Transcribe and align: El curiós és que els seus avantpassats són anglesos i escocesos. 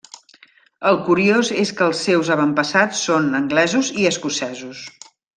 El 0.91 0.95
curiós 1.09 1.51
és 1.63 1.73
que 1.81 1.85
els 1.89 2.01
seus 2.07 2.31
avantpassats 2.37 3.01
són 3.11 3.27
anglesos 3.41 3.91
i 4.05 4.11
escocesos. 4.15 4.81